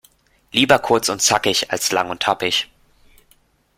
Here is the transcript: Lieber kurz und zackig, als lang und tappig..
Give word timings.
Lieber 0.51 0.79
kurz 0.79 1.09
und 1.09 1.21
zackig, 1.21 1.69
als 1.69 1.91
lang 1.91 2.09
und 2.09 2.23
tappig.. 2.23 2.71